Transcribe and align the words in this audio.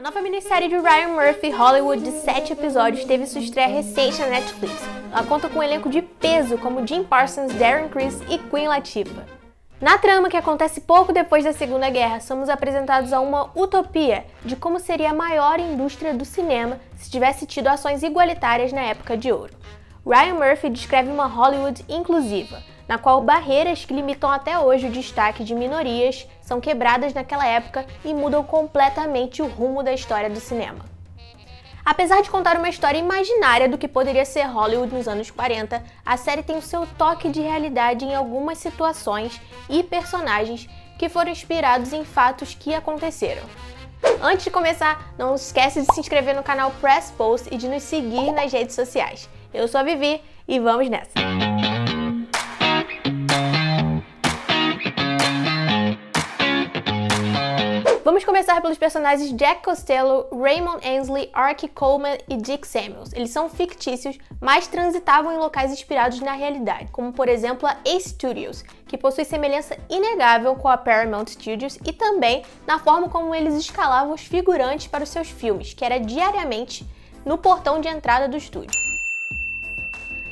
A 0.00 0.02
nova 0.02 0.22
minissérie 0.22 0.66
de 0.66 0.78
Ryan 0.78 1.08
Murphy, 1.08 1.50
Hollywood, 1.50 2.02
de 2.02 2.10
7 2.10 2.54
episódios, 2.54 3.04
teve 3.04 3.26
sua 3.26 3.42
estreia 3.42 3.68
recente 3.68 4.18
na 4.18 4.28
Netflix. 4.28 4.72
Ela 5.12 5.24
conta 5.24 5.46
com 5.46 5.58
um 5.58 5.62
elenco 5.62 5.90
de 5.90 6.00
peso 6.00 6.56
como 6.56 6.86
Jim 6.86 7.04
Parsons, 7.04 7.52
Darren 7.52 7.90
Criss 7.90 8.18
e 8.26 8.38
Queen 8.38 8.66
Latifah. 8.66 9.26
Na 9.78 9.98
trama, 9.98 10.30
que 10.30 10.38
acontece 10.38 10.80
pouco 10.80 11.12
depois 11.12 11.44
da 11.44 11.52
Segunda 11.52 11.90
Guerra, 11.90 12.18
somos 12.18 12.48
apresentados 12.48 13.12
a 13.12 13.20
uma 13.20 13.50
utopia 13.54 14.24
de 14.42 14.56
como 14.56 14.80
seria 14.80 15.10
a 15.10 15.14
maior 15.14 15.60
indústria 15.60 16.14
do 16.14 16.24
cinema 16.24 16.80
se 16.96 17.10
tivesse 17.10 17.44
tido 17.44 17.66
ações 17.66 18.02
igualitárias 18.02 18.72
na 18.72 18.80
época 18.80 19.18
de 19.18 19.30
ouro. 19.30 19.52
Ryan 20.06 20.32
Murphy 20.32 20.70
descreve 20.70 21.10
uma 21.10 21.26
Hollywood 21.26 21.84
inclusiva, 21.90 22.62
na 22.90 22.98
qual 22.98 23.22
barreiras 23.22 23.84
que 23.84 23.94
limitam 23.94 24.28
até 24.28 24.58
hoje 24.58 24.88
o 24.88 24.90
destaque 24.90 25.44
de 25.44 25.54
minorias 25.54 26.26
são 26.42 26.60
quebradas 26.60 27.14
naquela 27.14 27.46
época 27.46 27.86
e 28.04 28.12
mudam 28.12 28.42
completamente 28.42 29.40
o 29.40 29.46
rumo 29.46 29.80
da 29.80 29.92
história 29.92 30.28
do 30.28 30.40
cinema. 30.40 30.84
Apesar 31.84 32.20
de 32.20 32.28
contar 32.28 32.56
uma 32.56 32.68
história 32.68 32.98
imaginária 32.98 33.68
do 33.68 33.78
que 33.78 33.86
poderia 33.86 34.24
ser 34.24 34.42
Hollywood 34.42 34.92
nos 34.92 35.06
anos 35.06 35.30
40, 35.30 35.80
a 36.04 36.16
série 36.16 36.42
tem 36.42 36.56
o 36.56 36.62
seu 36.62 36.84
toque 36.98 37.28
de 37.28 37.40
realidade 37.40 38.04
em 38.04 38.12
algumas 38.12 38.58
situações 38.58 39.40
e 39.68 39.84
personagens 39.84 40.68
que 40.98 41.08
foram 41.08 41.30
inspirados 41.30 41.92
em 41.92 42.04
fatos 42.04 42.56
que 42.56 42.74
aconteceram. 42.74 43.44
Antes 44.20 44.46
de 44.46 44.50
começar, 44.50 45.14
não 45.16 45.36
esquece 45.36 45.82
de 45.82 45.94
se 45.94 46.00
inscrever 46.00 46.34
no 46.34 46.42
canal 46.42 46.72
Press 46.80 47.12
Post 47.16 47.54
e 47.54 47.56
de 47.56 47.68
nos 47.68 47.84
seguir 47.84 48.32
nas 48.32 48.52
redes 48.52 48.74
sociais. 48.74 49.30
Eu 49.54 49.68
sou 49.68 49.80
a 49.80 49.84
Vivi 49.84 50.20
e 50.48 50.58
vamos 50.58 50.90
nessa! 50.90 51.59
Começar 58.30 58.60
pelos 58.60 58.78
personagens 58.78 59.32
Jack 59.32 59.64
Costello, 59.64 60.28
Raymond 60.30 60.86
Ainsley, 60.86 61.28
Ark 61.32 61.66
Coleman 61.66 62.16
e 62.28 62.36
Dick 62.36 62.64
Samuels. 62.64 63.12
Eles 63.12 63.30
são 63.30 63.48
fictícios, 63.48 64.16
mas 64.40 64.68
transitavam 64.68 65.32
em 65.32 65.36
locais 65.36 65.72
inspirados 65.72 66.20
na 66.20 66.34
realidade, 66.34 66.92
como 66.92 67.12
por 67.12 67.28
exemplo 67.28 67.68
a 67.68 67.72
A 67.84 67.98
Studios, 67.98 68.62
que 68.86 68.96
possui 68.96 69.24
semelhança 69.24 69.76
inegável 69.90 70.54
com 70.54 70.68
a 70.68 70.78
Paramount 70.78 71.26
Studios 71.26 71.76
e 71.84 71.92
também 71.92 72.44
na 72.68 72.78
forma 72.78 73.08
como 73.08 73.34
eles 73.34 73.54
escalavam 73.54 74.14
os 74.14 74.22
figurantes 74.22 74.86
para 74.86 75.02
os 75.02 75.10
seus 75.10 75.28
filmes, 75.28 75.74
que 75.74 75.84
era 75.84 75.98
diariamente 75.98 76.88
no 77.26 77.36
portão 77.36 77.80
de 77.80 77.88
entrada 77.88 78.28
do 78.28 78.36
estúdio. 78.36 78.89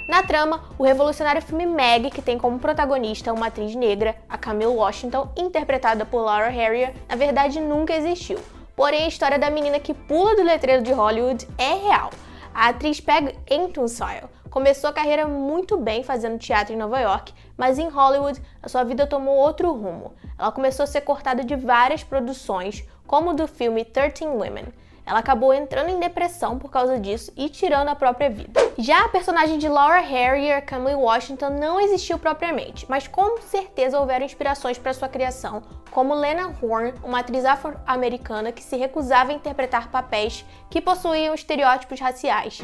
Na 0.08 0.22
trama, 0.22 0.64
o 0.78 0.84
revolucionário 0.84 1.42
filme 1.42 1.66
Meg, 1.66 2.10
que 2.10 2.22
tem 2.22 2.38
como 2.38 2.58
protagonista 2.58 3.30
uma 3.30 3.48
atriz 3.48 3.74
negra, 3.74 4.16
a 4.26 4.38
Camille 4.38 4.72
Washington, 4.72 5.30
interpretada 5.36 6.06
por 6.06 6.22
Laura 6.22 6.48
Harrier, 6.48 6.94
na 7.06 7.14
verdade 7.14 7.60
nunca 7.60 7.94
existiu. 7.94 8.38
Porém, 8.74 9.04
a 9.04 9.08
história 9.08 9.38
da 9.38 9.50
menina 9.50 9.78
que 9.78 9.92
pula 9.92 10.34
do 10.34 10.42
letreiro 10.42 10.82
de 10.82 10.92
Hollywood 10.92 11.46
é 11.58 11.74
real. 11.74 12.08
A 12.54 12.68
atriz 12.68 13.02
Peg 13.02 13.38
Entwistle 13.50 14.30
começou 14.48 14.88
a 14.88 14.94
carreira 14.94 15.28
muito 15.28 15.76
bem 15.76 16.02
fazendo 16.02 16.38
teatro 16.38 16.72
em 16.72 16.78
Nova 16.78 16.98
York, 16.98 17.34
mas 17.54 17.78
em 17.78 17.90
Hollywood 17.90 18.40
a 18.62 18.68
sua 18.68 18.84
vida 18.84 19.06
tomou 19.06 19.36
outro 19.36 19.70
rumo. 19.74 20.14
Ela 20.38 20.50
começou 20.50 20.84
a 20.84 20.86
ser 20.86 21.02
cortada 21.02 21.44
de 21.44 21.54
várias 21.54 22.02
produções, 22.02 22.82
como 23.06 23.34
do 23.34 23.46
filme 23.46 23.84
13 23.84 24.24
Women. 24.24 24.72
Ela 25.08 25.20
acabou 25.20 25.54
entrando 25.54 25.88
em 25.88 25.98
depressão 25.98 26.58
por 26.58 26.70
causa 26.70 27.00
disso 27.00 27.32
e 27.34 27.48
tirando 27.48 27.88
a 27.88 27.94
própria 27.94 28.28
vida. 28.28 28.60
Já 28.76 29.06
a 29.06 29.08
personagem 29.08 29.56
de 29.56 29.66
Laura 29.66 30.00
Harrier, 30.00 30.62
Camille 30.66 30.96
Washington, 30.96 31.48
não 31.48 31.80
existiu 31.80 32.18
propriamente, 32.18 32.84
mas 32.90 33.08
com 33.08 33.40
certeza 33.40 33.98
houveram 33.98 34.26
inspirações 34.26 34.76
para 34.76 34.92
sua 34.92 35.08
criação, 35.08 35.62
como 35.90 36.12
Lena 36.12 36.54
Horne, 36.60 36.92
uma 37.02 37.20
atriz 37.20 37.46
afro-americana 37.46 38.52
que 38.52 38.62
se 38.62 38.76
recusava 38.76 39.32
a 39.32 39.34
interpretar 39.34 39.90
papéis 39.90 40.44
que 40.68 40.78
possuíam 40.78 41.34
estereótipos 41.34 41.98
raciais. 41.98 42.62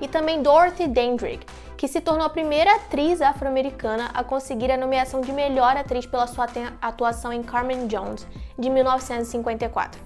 E 0.00 0.08
também 0.08 0.42
Dorothy 0.42 0.86
Dandridge, 0.88 1.46
que 1.76 1.88
se 1.88 2.00
tornou 2.00 2.26
a 2.26 2.30
primeira 2.30 2.76
atriz 2.76 3.20
afro-americana 3.20 4.10
a 4.14 4.24
conseguir 4.24 4.70
a 4.70 4.76
nomeação 4.76 5.20
de 5.20 5.32
melhor 5.32 5.76
atriz 5.76 6.06
pela 6.06 6.26
sua 6.26 6.46
atuação 6.80 7.32
em 7.32 7.42
Carmen 7.42 7.86
Jones, 7.86 8.26
de 8.58 8.70
1954. 8.70 10.00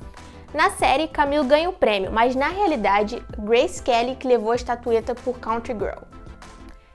Na 0.53 0.70
série, 0.70 1.08
Camille 1.08 1.47
ganha 1.47 1.69
o 1.69 1.75
prêmio, 1.75 2.10
mas 2.10 2.34
na 2.34 2.48
realidade, 2.48 3.22
Grace 3.38 3.82
Kelly 3.82 4.16
que 4.16 4.26
levou 4.26 4.53
a 4.53 4.56
estatueta 4.56 5.14
por 5.14 5.38
Country 5.38 5.74
Girl. 5.74 6.03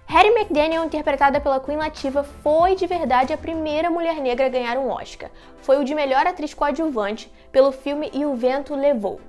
Hattie 0.07 0.31
McDaniel, 0.31 0.83
interpretada 0.83 1.39
pela 1.39 1.59
Queen 1.59 1.77
Latifah, 1.77 2.23
foi 2.23 2.75
de 2.75 2.85
verdade 2.85 3.33
a 3.33 3.37
primeira 3.37 3.89
mulher 3.89 4.15
negra 4.15 4.45
a 4.45 4.49
ganhar 4.49 4.77
um 4.77 4.89
Oscar. 4.89 5.29
Foi 5.61 5.77
o 5.77 5.83
de 5.83 5.95
melhor 5.95 6.27
atriz 6.27 6.53
coadjuvante 6.53 7.31
pelo 7.51 7.71
filme 7.71 8.11
E 8.13 8.25
o 8.25 8.35
Vento 8.35 8.75
Levou. 8.75 9.19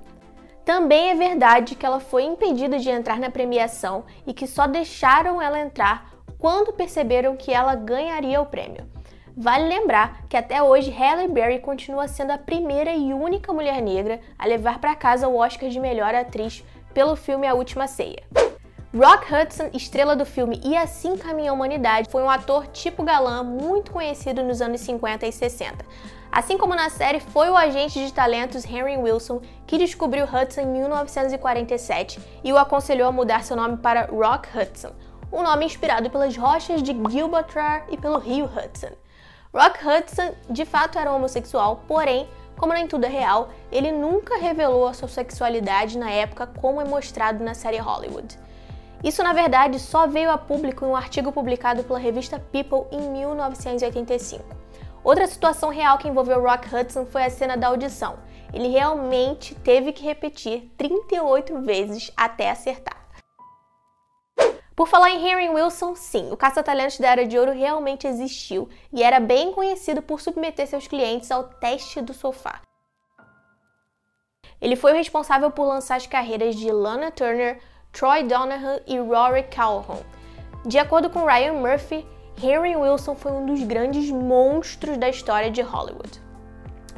Também 0.65 1.11
é 1.11 1.15
verdade 1.15 1.75
que 1.75 1.85
ela 1.85 1.99
foi 1.99 2.23
impedida 2.23 2.79
de 2.79 2.89
entrar 2.89 3.19
na 3.19 3.29
premiação 3.29 4.03
e 4.25 4.33
que 4.33 4.47
só 4.47 4.65
deixaram 4.65 5.39
ela 5.39 5.59
entrar 5.59 6.09
quando 6.39 6.73
perceberam 6.73 7.37
que 7.37 7.53
ela 7.53 7.75
ganharia 7.75 8.41
o 8.41 8.47
prêmio. 8.47 8.83
Vale 9.37 9.67
lembrar 9.67 10.25
que 10.27 10.35
até 10.35 10.63
hoje 10.63 10.89
Halle 10.89 11.27
Berry 11.27 11.59
continua 11.59 12.07
sendo 12.07 12.31
a 12.31 12.37
primeira 12.37 12.93
e 12.93 13.13
única 13.13 13.53
mulher 13.53 13.79
negra 13.79 14.19
a 14.39 14.47
levar 14.47 14.79
para 14.79 14.95
casa 14.95 15.27
o 15.27 15.37
Oscar 15.37 15.69
de 15.69 15.79
melhor 15.79 16.15
atriz 16.15 16.63
pelo 16.93 17.15
filme 17.15 17.45
A 17.45 17.53
Última 17.53 17.85
Ceia. 17.85 18.23
Rock 18.97 19.27
Hudson, 19.29 19.71
estrela 19.73 20.15
do 20.15 20.25
filme 20.25 20.61
E 20.63 20.77
Assim 20.77 21.17
Caminha 21.17 21.51
a 21.51 21.53
Humanidade, 21.53 22.09
foi 22.09 22.23
um 22.23 22.29
ator 22.29 22.65
tipo 22.67 23.03
galã 23.03 23.43
muito 23.43 23.91
conhecido 23.91 24.41
nos 24.41 24.61
anos 24.61 24.79
50 24.79 25.27
e 25.27 25.33
60. 25.33 25.85
Assim 26.31 26.57
como 26.57 26.73
na 26.73 26.89
série, 26.89 27.19
foi 27.19 27.49
o 27.49 27.57
agente 27.57 27.99
de 27.99 28.13
talentos 28.13 28.63
Henry 28.63 28.95
Wilson 28.95 29.41
que 29.67 29.77
descobriu 29.77 30.23
Hudson 30.23 30.61
em 30.61 30.67
1947 30.67 32.21
e 32.41 32.53
o 32.53 32.57
aconselhou 32.57 33.09
a 33.09 33.11
mudar 33.11 33.43
seu 33.43 33.57
nome 33.57 33.75
para 33.75 34.05
Rock 34.05 34.47
Hudson, 34.57 34.93
um 35.29 35.43
nome 35.43 35.65
inspirado 35.65 36.09
pelas 36.09 36.37
rochas 36.37 36.81
de 36.81 36.93
Gibraltar 37.09 37.87
e 37.89 37.97
pelo 37.97 38.17
rio 38.17 38.45
Hudson. 38.45 38.95
Rock 39.53 39.85
Hudson 39.85 40.33
de 40.49 40.63
fato 40.63 40.97
era 40.97 41.11
homossexual, 41.11 41.83
porém, 41.85 42.29
como 42.55 42.71
nem 42.71 42.87
tudo 42.87 43.05
é 43.05 43.09
real, 43.09 43.49
ele 43.73 43.91
nunca 43.91 44.37
revelou 44.37 44.87
a 44.87 44.93
sua 44.93 45.09
sexualidade 45.09 45.97
na 45.97 46.09
época 46.09 46.47
como 46.47 46.79
é 46.79 46.85
mostrado 46.85 47.43
na 47.43 47.53
série 47.53 47.77
Hollywood. 47.77 48.44
Isso, 49.05 49.21
na 49.21 49.33
verdade, 49.33 49.77
só 49.77 50.07
veio 50.07 50.31
a 50.31 50.37
público 50.37 50.83
em 50.83 50.87
um 50.87 50.95
artigo 50.95 51.31
publicado 51.31 51.83
pela 51.83 51.99
revista 51.99 52.39
People 52.39 52.87
em 52.91 53.07
1985. 53.11 54.43
Outra 55.03 55.27
situação 55.27 55.69
real 55.69 55.99
que 55.99 56.07
envolveu 56.07 56.41
Rock 56.41 56.75
Hudson 56.75 57.05
foi 57.05 57.23
a 57.23 57.29
cena 57.29 57.55
da 57.55 57.67
audição. 57.67 58.17
Ele 58.51 58.67
realmente 58.67 59.53
teve 59.53 59.93
que 59.93 60.03
repetir 60.03 60.71
38 60.75 61.61
vezes 61.61 62.11
até 62.17 62.49
acertar. 62.49 62.97
Por 64.75 64.87
falar 64.87 65.11
em 65.11 65.23
Henry 65.23 65.49
Wilson, 65.49 65.95
sim, 65.95 66.31
o 66.31 66.35
caça-talentos 66.35 66.97
da 66.97 67.09
Era 67.09 67.27
de 67.27 67.37
Ouro 67.37 67.51
realmente 67.51 68.07
existiu 68.07 68.67
e 68.91 69.03
era 69.03 69.19
bem 69.19 69.51
conhecido 69.51 70.01
por 70.01 70.19
submeter 70.19 70.65
seus 70.65 70.87
clientes 70.87 71.29
ao 71.29 71.43
teste 71.43 72.01
do 72.01 72.11
sofá. 72.11 72.59
Ele 74.59 74.75
foi 74.75 74.93
o 74.93 74.95
responsável 74.95 75.51
por 75.51 75.65
lançar 75.65 75.97
as 75.97 76.07
carreiras 76.07 76.55
de 76.55 76.71
Lana 76.71 77.11
Turner, 77.11 77.61
Troy 77.97 78.23
Donahan 78.23 78.81
e 78.85 78.99
Rory 78.99 79.43
Calhoun. 79.43 80.01
De 80.65 80.77
acordo 80.77 81.09
com 81.09 81.23
Ryan 81.23 81.53
Murphy, 81.53 82.05
Henry 82.43 82.75
Wilson 82.75 83.15
foi 83.15 83.31
um 83.31 83.45
dos 83.45 83.63
grandes 83.63 84.11
monstros 84.11 84.97
da 84.97 85.07
história 85.07 85.49
de 85.49 85.61
Hollywood. 85.61 86.21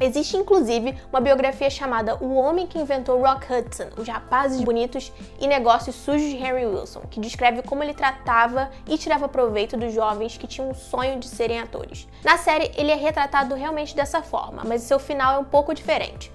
Existe 0.00 0.36
inclusive 0.36 0.96
uma 1.12 1.20
biografia 1.20 1.70
chamada 1.70 2.16
O 2.16 2.34
Homem 2.34 2.66
que 2.66 2.80
Inventou 2.80 3.20
Rock 3.20 3.46
Hudson, 3.52 3.90
Os 3.96 4.08
Rapazes 4.08 4.60
Bonitos 4.60 5.12
e 5.38 5.46
Negócios 5.46 5.94
Sujos 5.94 6.30
de 6.30 6.36
Henry 6.36 6.66
Wilson, 6.66 7.02
que 7.08 7.20
descreve 7.20 7.62
como 7.62 7.84
ele 7.84 7.94
tratava 7.94 8.68
e 8.88 8.98
tirava 8.98 9.28
proveito 9.28 9.76
dos 9.76 9.94
jovens 9.94 10.36
que 10.36 10.48
tinham 10.48 10.70
um 10.70 10.74
sonho 10.74 11.20
de 11.20 11.28
serem 11.28 11.60
atores. 11.60 12.08
Na 12.24 12.36
série, 12.38 12.72
ele 12.76 12.90
é 12.90 12.96
retratado 12.96 13.54
realmente 13.54 13.94
dessa 13.94 14.20
forma, 14.20 14.64
mas 14.66 14.82
seu 14.82 14.98
final 14.98 15.36
é 15.36 15.38
um 15.38 15.44
pouco 15.44 15.72
diferente. 15.72 16.32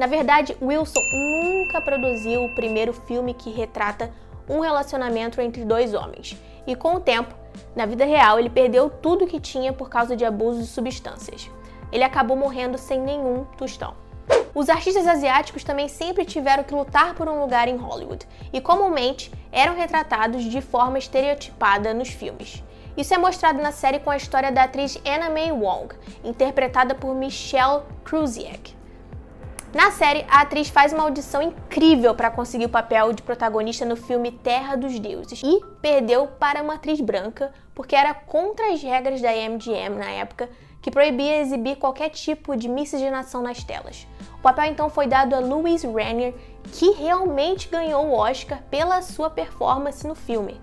Na 0.00 0.06
verdade, 0.06 0.56
Wilson 0.62 1.02
nunca 1.12 1.78
produziu 1.78 2.42
o 2.42 2.54
primeiro 2.54 2.90
filme 2.90 3.34
que 3.34 3.50
retrata 3.50 4.10
um 4.48 4.60
relacionamento 4.60 5.42
entre 5.42 5.62
dois 5.62 5.92
homens. 5.92 6.40
E 6.66 6.74
com 6.74 6.94
o 6.94 7.00
tempo, 7.00 7.34
na 7.76 7.84
vida 7.84 8.06
real, 8.06 8.38
ele 8.38 8.48
perdeu 8.48 8.88
tudo 8.88 9.26
que 9.26 9.38
tinha 9.38 9.74
por 9.74 9.90
causa 9.90 10.16
de 10.16 10.24
abuso 10.24 10.62
de 10.62 10.68
substâncias. 10.68 11.50
Ele 11.92 12.02
acabou 12.02 12.34
morrendo 12.34 12.78
sem 12.78 12.98
nenhum 12.98 13.44
tostão. 13.58 13.92
Os 14.54 14.70
artistas 14.70 15.06
asiáticos 15.06 15.64
também 15.64 15.86
sempre 15.86 16.24
tiveram 16.24 16.64
que 16.64 16.74
lutar 16.74 17.14
por 17.14 17.28
um 17.28 17.38
lugar 17.38 17.68
em 17.68 17.76
Hollywood 17.76 18.26
e 18.54 18.58
comumente 18.58 19.30
eram 19.52 19.76
retratados 19.76 20.44
de 20.44 20.62
forma 20.62 20.98
estereotipada 20.98 21.92
nos 21.92 22.08
filmes. 22.08 22.64
Isso 22.96 23.12
é 23.12 23.18
mostrado 23.18 23.60
na 23.60 23.70
série 23.70 23.98
com 23.98 24.08
a 24.08 24.16
história 24.16 24.50
da 24.50 24.62
atriz 24.62 24.98
Anna 25.04 25.28
May 25.28 25.52
Wong, 25.52 25.94
interpretada 26.24 26.94
por 26.94 27.14
Michelle 27.14 27.82
Krusiek. 28.02 28.79
Na 29.72 29.92
série, 29.92 30.26
a 30.28 30.40
atriz 30.40 30.68
faz 30.68 30.92
uma 30.92 31.04
audição 31.04 31.40
incrível 31.40 32.12
para 32.12 32.30
conseguir 32.30 32.64
o 32.64 32.70
papel 32.70 33.12
de 33.12 33.22
protagonista 33.22 33.84
no 33.84 33.94
filme 33.94 34.32
Terra 34.32 34.74
dos 34.74 34.98
Deuses 34.98 35.40
e 35.44 35.60
perdeu 35.80 36.26
para 36.26 36.60
uma 36.60 36.74
atriz 36.74 37.00
branca 37.00 37.52
porque 37.72 37.94
era 37.94 38.12
contra 38.12 38.72
as 38.72 38.82
regras 38.82 39.20
da 39.20 39.30
MGM 39.30 39.96
na 39.96 40.10
época 40.10 40.50
que 40.82 40.90
proibia 40.90 41.40
exibir 41.40 41.76
qualquer 41.76 42.08
tipo 42.08 42.56
de 42.56 42.68
miscigenação 42.68 43.42
nas 43.42 43.62
telas. 43.62 44.08
O 44.38 44.42
papel 44.42 44.64
então 44.64 44.90
foi 44.90 45.06
dado 45.06 45.36
a 45.36 45.38
Louise 45.38 45.86
Ranier, 45.86 46.34
que 46.72 46.90
realmente 46.92 47.68
ganhou 47.68 48.06
o 48.06 48.14
Oscar 48.14 48.60
pela 48.70 49.00
sua 49.02 49.30
performance 49.30 50.04
no 50.04 50.16
filme. 50.16 50.60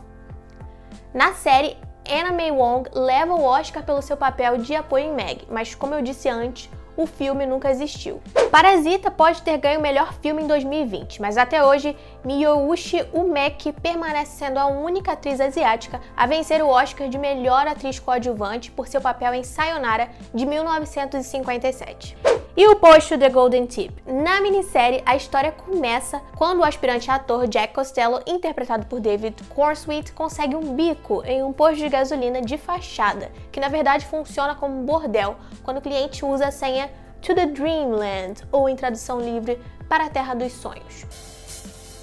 Na 1.14 1.34
série, 1.34 1.78
Anna 2.10 2.34
May 2.34 2.52
Wong 2.52 2.90
leva 2.94 3.36
o 3.36 3.44
Oscar 3.44 3.84
pelo 3.84 4.02
seu 4.02 4.18
papel 4.18 4.58
de 4.58 4.76
apoio 4.76 5.06
em 5.06 5.14
Meg, 5.14 5.48
mas 5.50 5.74
como 5.74 5.94
eu 5.94 6.02
disse 6.02 6.28
antes, 6.28 6.70
o 6.98 7.06
filme 7.06 7.46
nunca 7.46 7.70
existiu. 7.70 8.20
Parasita 8.52 9.12
pode 9.12 9.44
ter 9.44 9.58
ganho 9.58 9.80
o 9.80 9.84
melhor 9.84 10.12
filme 10.16 10.42
em 10.42 10.48
2020, 10.48 11.22
mas 11.22 11.38
até 11.38 11.64
hoje 11.64 11.96
Miyouchi 12.26 13.06
Umeki 13.14 13.72
permanece 13.72 14.38
sendo 14.38 14.58
a 14.58 14.66
única 14.66 15.14
atriz 15.14 15.40
asiática 15.40 16.02
a 16.16 16.26
vencer 16.26 16.62
o 16.64 16.68
Oscar 16.68 17.08
de 17.08 17.18
melhor 17.18 17.68
atriz 17.68 18.00
coadjuvante 18.00 18.72
por 18.72 18.88
seu 18.88 19.00
papel 19.00 19.36
em 19.36 19.44
Sayonara 19.44 20.10
de 20.34 20.46
1957. 20.46 22.18
E 22.60 22.68
o 22.68 22.76
posto 22.76 23.16
The 23.20 23.30
Golden 23.30 23.68
Tip? 23.68 24.02
Na 24.08 24.42
minissérie, 24.42 25.04
a 25.06 25.16
história 25.16 25.52
começa 25.52 26.20
quando 26.36 26.62
o 26.62 26.64
aspirante 26.64 27.12
ator 27.12 27.48
Jack 27.48 27.72
Costello, 27.72 28.20
interpretado 28.26 28.88
por 28.88 29.00
David 29.00 29.36
Cornsweet, 29.50 30.12
consegue 30.14 30.56
um 30.56 30.74
bico 30.74 31.24
em 31.24 31.44
um 31.44 31.54
posto 31.54 31.78
de 31.78 31.88
gasolina 31.88 32.42
de 32.42 32.58
fachada, 32.58 33.32
que 33.52 33.60
na 33.60 33.68
verdade 33.68 34.08
funciona 34.08 34.56
como 34.56 34.76
um 34.76 34.84
bordel 34.84 35.36
quando 35.62 35.78
o 35.78 35.82
cliente 35.82 36.26
usa 36.26 36.48
a 36.48 36.52
senha 36.52 36.90
To 37.22 37.36
the 37.36 37.46
Dreamland, 37.46 38.42
ou 38.52 38.68
em 38.68 38.76
tradução 38.76 39.22
livre, 39.22 39.62
para 39.88 40.06
a 40.08 40.10
Terra 40.10 40.34
dos 40.34 40.52
Sonhos. 40.54 41.06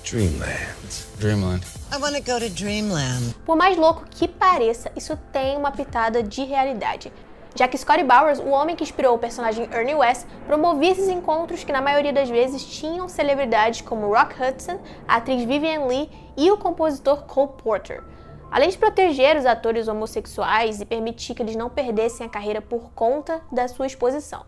Dreamland. 0.09 1.07
Dreamland. 1.19 1.67
I 1.93 1.97
want 1.97 2.15
to 2.15 2.23
go 2.23 2.39
to 2.39 2.49
Dreamland. 2.51 3.35
Por 3.45 3.57
mais 3.57 3.77
louco 3.77 4.05
que 4.09 4.29
pareça, 4.29 4.93
isso 4.95 5.19
tem 5.33 5.57
uma 5.57 5.73
pitada 5.73 6.23
de 6.23 6.45
realidade 6.45 7.13
já 7.55 7.69
que 7.69 7.79
Scotty 7.79 8.03
Bowers, 8.03 8.41
o 8.41 8.49
homem 8.49 8.75
que 8.75 8.83
inspirou 8.83 9.15
o 9.15 9.19
personagem 9.19 9.69
Ernie 9.73 9.95
West, 9.95 10.27
promovia 10.47 10.91
esses 10.91 11.09
encontros 11.09 11.63
que 11.63 11.73
na 11.73 11.81
maioria 11.81 12.13
das 12.13 12.29
vezes 12.29 12.65
tinham 12.65 13.09
celebridades 13.09 13.81
como 13.81 14.13
Rock 14.13 14.35
Hudson, 14.43 14.81
a 15.07 15.17
atriz 15.17 15.45
Vivian 15.45 15.87
Lee 15.87 16.11
e 16.37 16.51
o 16.51 16.59
compositor 16.59 17.23
Cole 17.27 17.53
Porter. 17.63 18.03
Além 18.51 18.69
de 18.69 18.79
proteger 18.79 19.37
os 19.37 19.47
atores 19.47 19.87
homossexuais 19.87 20.81
e 20.81 20.85
permitir 20.85 21.35
que 21.35 21.43
eles 21.43 21.57
não 21.57 21.71
perdessem 21.71 22.27
a 22.27 22.31
carreira 22.31 22.61
por 22.61 22.91
conta 22.93 23.41
da 23.53 23.69
sua 23.69 23.87
exposição. 23.87 24.45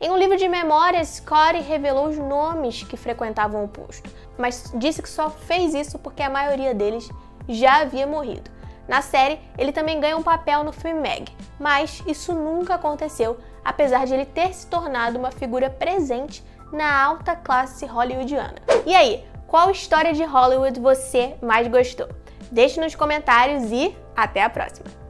Em 0.00 0.10
um 0.10 0.16
livro 0.16 0.36
de 0.36 0.48
memórias, 0.48 1.08
Scotty 1.08 1.60
revelou 1.60 2.08
os 2.08 2.18
nomes 2.18 2.84
que 2.84 2.96
frequentavam 2.96 3.64
o 3.64 3.68
posto, 3.68 4.08
mas 4.36 4.72
disse 4.76 5.02
que 5.02 5.08
só 5.08 5.28
fez 5.28 5.74
isso 5.74 5.98
porque 5.98 6.22
a 6.22 6.30
maioria 6.30 6.72
deles 6.72 7.08
já 7.48 7.80
havia 7.80 8.06
morrido. 8.06 8.57
Na 8.88 9.02
série, 9.02 9.38
ele 9.58 9.70
também 9.70 10.00
ganha 10.00 10.16
um 10.16 10.22
papel 10.22 10.64
no 10.64 10.72
filme 10.72 10.98
Meg, 10.98 11.30
mas 11.60 12.02
isso 12.06 12.32
nunca 12.32 12.74
aconteceu, 12.74 13.36
apesar 13.62 14.06
de 14.06 14.14
ele 14.14 14.24
ter 14.24 14.54
se 14.54 14.66
tornado 14.66 15.18
uma 15.18 15.30
figura 15.30 15.68
presente 15.68 16.42
na 16.72 17.04
alta 17.04 17.36
classe 17.36 17.84
hollywoodiana. 17.84 18.56
E 18.86 18.96
aí, 18.96 19.24
qual 19.46 19.70
história 19.70 20.14
de 20.14 20.24
Hollywood 20.24 20.80
você 20.80 21.36
mais 21.42 21.68
gostou? 21.68 22.08
Deixe 22.50 22.80
nos 22.80 22.94
comentários 22.94 23.70
e 23.70 23.94
até 24.16 24.42
a 24.42 24.48
próxima! 24.48 25.07